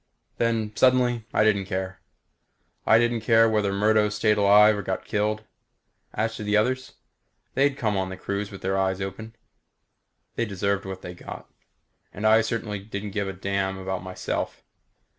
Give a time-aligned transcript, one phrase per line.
[0.39, 2.01] Then, suddenly, I didn't care.
[2.87, 5.43] I didn't care whether Murdo stayed alive or got killed.
[6.15, 6.93] As to the others
[7.53, 9.35] they'd come on the cruise with their eyes open.
[10.37, 11.51] They deserved whatever they got.
[12.11, 14.63] And I certainly didn't give a damn about myself.